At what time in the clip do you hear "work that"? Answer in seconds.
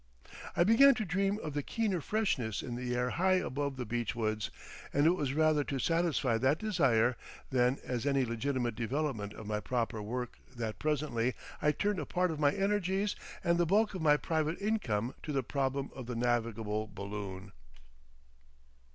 10.01-10.79